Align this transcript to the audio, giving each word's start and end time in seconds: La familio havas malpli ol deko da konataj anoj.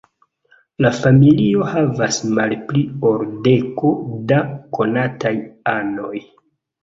La 0.83 0.89
familio 0.99 1.65
havas 1.73 2.17
malpli 2.37 2.81
ol 3.09 3.27
deko 3.47 3.91
da 4.31 4.41
konataj 4.79 5.35
anoj. 5.77 6.25